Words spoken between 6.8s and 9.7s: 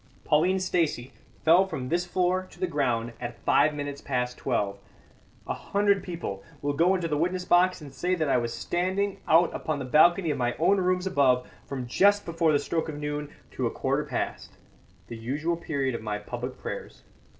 into the witness box and say that I was standing out